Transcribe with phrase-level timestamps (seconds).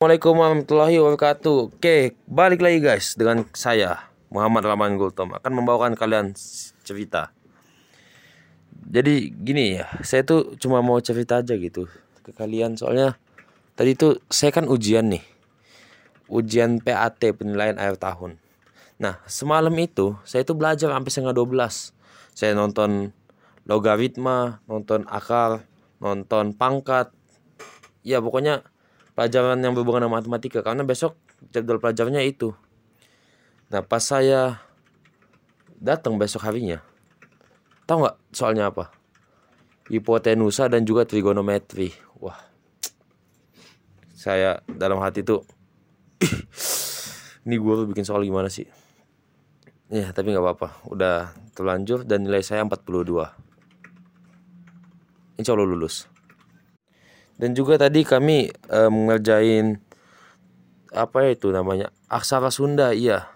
[0.00, 1.76] Assalamualaikum warahmatullahi wabarakatuh.
[1.76, 5.36] Oke, balik lagi guys dengan saya Muhammad Rahman Gultom.
[5.36, 6.32] Akan membawakan kalian
[6.80, 7.36] cerita.
[8.88, 11.84] Jadi gini ya, saya tuh cuma mau cerita aja gitu
[12.24, 12.80] ke kalian.
[12.80, 13.20] Soalnya
[13.76, 15.20] tadi tuh saya kan ujian nih.
[16.32, 18.40] Ujian PAT penilaian akhir tahun.
[18.96, 21.92] Nah semalam itu saya tuh belajar sampai setengah 12
[22.32, 23.12] Saya nonton
[23.68, 25.68] logaritma, nonton akar,
[26.00, 27.12] nonton pangkat.
[28.00, 28.64] Ya pokoknya
[29.20, 31.12] pelajaran yang berhubungan dengan matematika karena besok
[31.52, 32.56] jadwal pelajarannya itu.
[33.68, 34.64] Nah pas saya
[35.76, 36.80] datang besok harinya,
[37.84, 38.88] tahu nggak soalnya apa?
[39.92, 41.92] Hipotenusa dan juga trigonometri.
[42.16, 42.40] Wah,
[44.16, 45.44] saya dalam hati tuh,
[47.44, 48.64] ini guru bikin soal gimana sih?
[49.92, 53.04] Ya tapi nggak apa-apa, udah terlanjur dan nilai saya 42.
[55.36, 56.08] Insya Allah lulus.
[57.40, 59.80] Dan juga tadi kami uh, mengerjain
[60.92, 63.32] apa itu namanya aksara Sunda iya.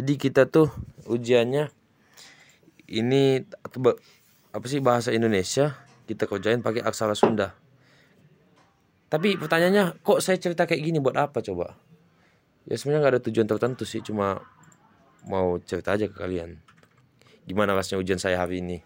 [0.00, 0.72] Jadi kita tuh
[1.04, 1.68] ujiannya
[2.88, 3.44] ini
[4.54, 5.76] apa sih bahasa Indonesia
[6.08, 7.52] kita kerjain pakai aksara Sunda.
[9.12, 11.76] Tapi pertanyaannya kok saya cerita kayak gini buat apa coba?
[12.64, 14.40] Ya sebenarnya nggak ada tujuan tertentu sih cuma
[15.28, 16.64] mau cerita aja ke kalian.
[17.44, 18.80] Gimana rasanya ujian saya hari ini?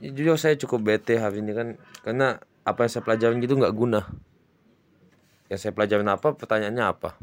[0.00, 1.68] Ya, jujur saya cukup bete hari ini kan
[2.00, 4.02] karena apa yang saya pelajarin gitu nggak guna.
[5.46, 7.14] Yang saya pelajarin apa pertanyaannya apa?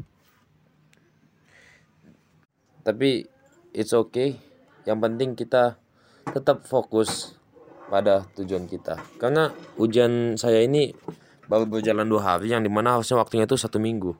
[2.80, 3.28] Tapi
[3.76, 4.40] it's okay.
[4.88, 5.76] Yang penting kita
[6.32, 7.36] tetap fokus
[7.92, 8.96] pada tujuan kita.
[9.20, 10.96] Karena ujian saya ini
[11.44, 14.16] baru berjalan dua hari yang di mana harusnya waktunya itu satu minggu.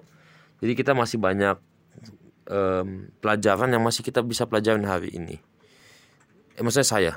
[0.60, 1.56] Jadi kita masih banyak
[2.52, 5.40] um, pelajaran yang masih kita bisa pelajarin hari ini.
[6.56, 7.12] Eh, maksudnya saya.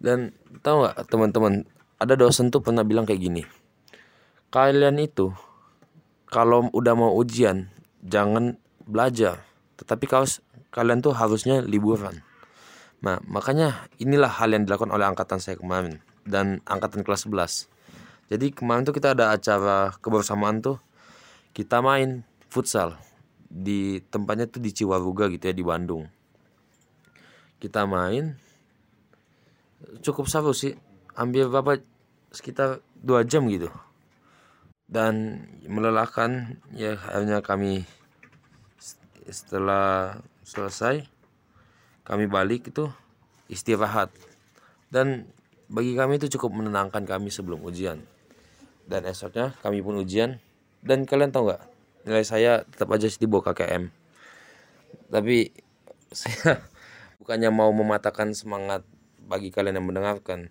[0.00, 0.32] Dan
[0.64, 1.68] tahu nggak teman-teman
[2.00, 3.42] ada dosen tuh pernah bilang kayak gini
[4.50, 5.30] kalian itu
[6.26, 7.70] kalau udah mau ujian
[8.06, 8.54] jangan
[8.86, 9.42] belajar.
[9.78, 10.26] Tetapi kalau
[10.70, 12.22] kalian tuh harusnya liburan.
[13.02, 17.70] Nah makanya inilah hal yang dilakukan oleh angkatan saya kemarin dan angkatan kelas 11
[18.30, 20.78] jadi kemarin tuh kita ada acara kebersamaan tuh
[21.50, 22.94] kita main futsal
[23.50, 26.06] di tempatnya tuh di Ciwaruga gitu ya di Bandung.
[27.58, 28.38] Kita main
[29.98, 30.78] cukup seru sih.
[31.18, 31.82] Ambil berapa
[32.30, 33.70] sekitar dua jam gitu.
[34.90, 37.86] Dan melelahkan ya akhirnya kami
[39.30, 41.06] setelah selesai
[42.02, 42.90] kami balik itu
[43.46, 44.10] istirahat.
[44.90, 45.30] Dan
[45.70, 48.02] bagi kami itu cukup menenangkan kami sebelum ujian.
[48.90, 50.42] Dan esoknya kami pun ujian.
[50.82, 51.62] Dan kalian tahu nggak
[52.08, 54.00] nilai saya tetap aja di bawah KKM
[55.10, 55.50] tapi
[56.14, 56.62] saya
[57.20, 58.86] bukannya mau mematahkan semangat
[59.20, 60.50] bagi kalian yang mendengarkan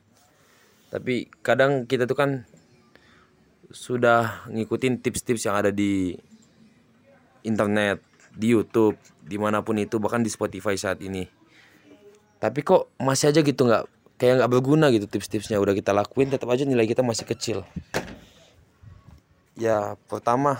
[0.89, 2.31] tapi kadang kita tuh kan
[3.69, 6.17] sudah ngikutin tips-tips yang ada di
[7.45, 8.01] internet
[8.33, 11.29] di YouTube di mana pun itu bahkan di Spotify saat ini.
[12.41, 13.85] Tapi kok masih aja gitu nggak
[14.17, 15.61] kayak nggak berguna gitu tips-tipsnya.
[15.61, 17.61] Udah kita lakuin tetap aja nilai kita masih kecil.
[19.53, 20.57] Ya pertama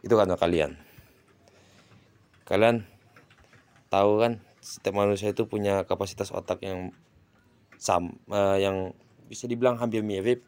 [0.00, 0.80] itu karena kalian.
[2.48, 2.88] Kalian
[3.92, 4.32] tahu kan
[4.64, 6.96] setiap manusia itu punya kapasitas otak yang
[7.84, 8.96] sam uh, yang
[9.28, 10.40] bisa dibilang hampir mirip.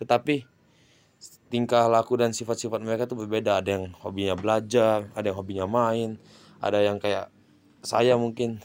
[0.00, 0.48] Tetapi
[1.52, 3.60] tingkah laku dan sifat-sifat mereka tuh berbeda.
[3.60, 6.16] Ada yang hobinya belajar ada yang hobinya main
[6.64, 7.28] ada yang kayak
[7.84, 8.60] saya mungkin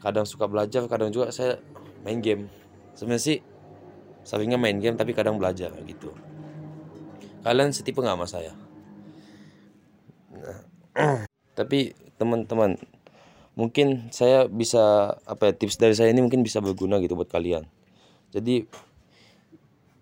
[0.00, 1.60] kadang suka belajar kadang juga saya
[2.04, 2.48] main game.
[2.96, 3.38] Sebenarnya sih
[4.24, 6.12] seringnya main game tapi kadang belajar gitu.
[7.44, 8.52] Kalian setipe nggak sama saya?
[10.32, 10.60] Nah,
[11.58, 12.80] tapi teman-teman
[13.56, 17.66] mungkin saya bisa apa ya tips dari saya ini mungkin bisa berguna gitu buat kalian.
[18.30, 18.68] Jadi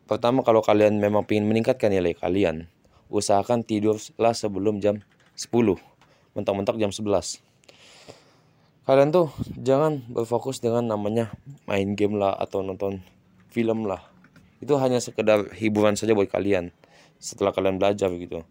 [0.04, 2.68] pertama kalau kalian memang ingin meningkatkan nilai kalian
[3.08, 5.00] usahakan tidurlah sebelum jam
[5.38, 5.54] 10
[6.34, 7.40] mentok-mentok jam 11
[8.84, 11.32] kalian tuh jangan berfokus dengan namanya
[11.64, 13.00] main game lah atau nonton
[13.48, 14.04] film lah.
[14.60, 16.68] Itu hanya sekedar hiburan saja buat kalian
[17.16, 18.44] setelah kalian belajar gitu.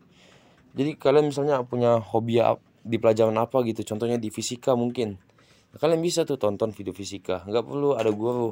[0.74, 2.42] Jadi kalian misalnya punya hobi
[2.84, 5.16] di pelajaran apa gitu contohnya di fisika mungkin.
[5.74, 8.52] Nah, kalian bisa tuh tonton video fisika nggak perlu ada guru.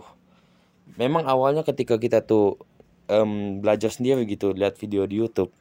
[0.97, 2.57] Memang awalnya ketika kita tuh
[3.11, 5.51] um, belajar sendiri gitu lihat video di YouTube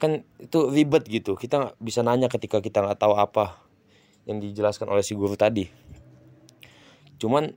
[0.00, 1.36] kan itu ribet gitu.
[1.36, 3.60] Kita bisa nanya ketika kita nggak tahu apa
[4.24, 5.68] yang dijelaskan oleh si guru tadi.
[7.20, 7.52] Cuman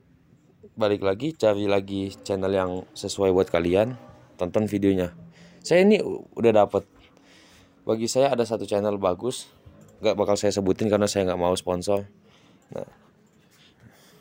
[0.76, 3.96] balik lagi cari lagi channel yang sesuai buat kalian
[4.36, 5.16] tonton videonya.
[5.64, 6.04] Saya ini
[6.36, 6.84] udah dapet.
[7.88, 9.48] Bagi saya ada satu channel bagus
[10.00, 12.06] nggak bakal saya sebutin karena saya nggak mau sponsor.
[12.74, 12.88] Nah.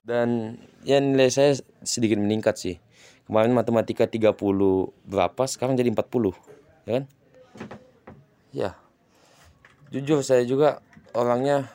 [0.03, 2.75] Dan ya nilai saya sedikit meningkat sih.
[3.23, 4.35] Kemarin matematika 30
[5.07, 6.35] berapa sekarang jadi 40
[6.83, 7.05] ya kan?
[8.51, 8.71] Ya.
[9.93, 10.83] Jujur saya juga
[11.15, 11.69] orangnya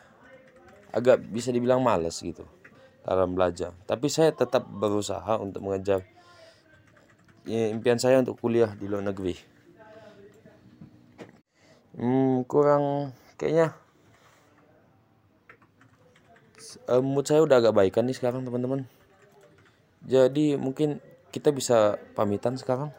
[0.92, 2.44] agak bisa dibilang males gitu
[3.06, 3.72] dalam belajar.
[3.88, 6.04] Tapi saya tetap berusaha untuk mengejar
[7.48, 9.34] ya, impian saya untuk kuliah di luar negeri.
[11.98, 13.74] Hmm, kurang kayaknya
[16.90, 18.84] uh, mood saya udah agak baikan nih sekarang teman-teman.
[20.04, 21.00] Jadi mungkin
[21.32, 22.92] kita bisa pamitan sekarang.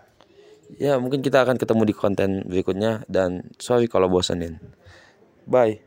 [0.78, 3.06] Ya mungkin kita akan ketemu di konten berikutnya.
[3.06, 4.58] Dan sorry kalau bosanin
[5.50, 5.82] bye